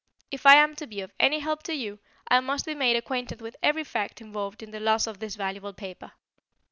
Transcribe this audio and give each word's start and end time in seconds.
If 0.31 0.47
I 0.47 0.55
am 0.55 0.75
to 0.77 0.87
be 0.87 1.01
of 1.01 1.11
any 1.19 1.37
help 1.37 1.61
to 1.61 1.75
you, 1.75 1.99
I 2.27 2.39
must 2.39 2.65
be 2.65 2.73
made 2.73 2.95
acquainted 2.95 3.39
with 3.39 3.55
every 3.61 3.83
fact 3.83 4.19
involved 4.19 4.63
in 4.63 4.71
the 4.71 4.79
loss 4.79 5.05
of 5.05 5.19
this 5.19 5.35
valuable 5.35 5.73
paper. 5.73 6.13